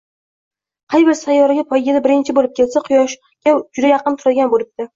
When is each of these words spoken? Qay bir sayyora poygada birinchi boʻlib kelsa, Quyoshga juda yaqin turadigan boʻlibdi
Qay 0.93 1.05
bir 1.09 1.17
sayyora 1.19 1.65
poygada 1.75 2.01
birinchi 2.07 2.37
boʻlib 2.39 2.57
kelsa, 2.63 2.85
Quyoshga 2.89 3.57
juda 3.61 3.95
yaqin 3.95 4.21
turadigan 4.21 4.55
boʻlibdi 4.59 4.89